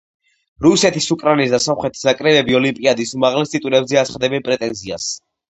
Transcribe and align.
რუსეთის, 0.65 1.09
უკრაინის 1.15 1.53
და 1.55 1.59
სომხეთის 1.65 2.01
ნაკრებები 2.07 2.57
ოლიმპიადის 2.61 3.13
უმაღლეს 3.19 3.53
ტიტულებზე 3.57 4.01
აცხადებდნენ 4.05 4.49
პრეტენზიას. 4.51 5.09